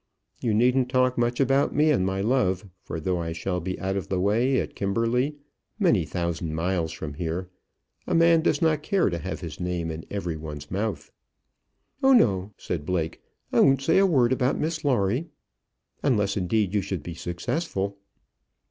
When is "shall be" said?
3.33-3.79